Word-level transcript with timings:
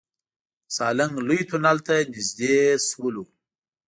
د 0.67 0.69
سالنګ 0.75 1.13
لوی 1.27 1.41
تونل 1.49 1.77
ته 1.85 1.93
نزدې 2.13 2.55
شولو. 2.87 3.23